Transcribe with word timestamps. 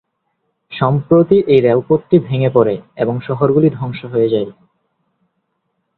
সম্প্রতি 0.71 1.37
এই 1.47 1.59
রেলপথটি 1.61 2.17
ভেঙ্গে 2.19 2.49
পড়ে 2.49 2.75
এবং 2.97 3.15
এর 3.15 3.23
শহরগুলি 3.27 3.67
ধ্বংস 3.69 3.99
হয়ে 4.05 4.31
যায়। 4.33 4.47